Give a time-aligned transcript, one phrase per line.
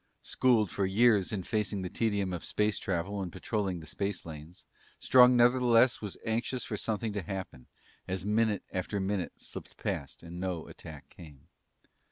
[0.23, 4.65] Schooled for years in facing the tedium of space travel and patrolling the space lanes,
[4.97, 7.67] Strong nevertheless was anxious for something to happen,
[8.07, 11.49] as minute after minute slipped past and no attack came.